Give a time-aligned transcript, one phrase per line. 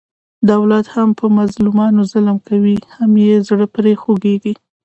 [0.51, 4.53] دولت هم په مظلومانو ظلم کوي، هم یې زړه پرې خوګېږي.